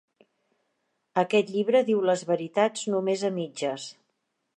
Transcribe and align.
Aquest 1.23 1.51
llibre 1.55 1.81
diu 1.89 2.01
les 2.11 2.23
veritats 2.31 2.87
només 2.95 3.27
a 3.29 3.31
mitges. 3.37 3.87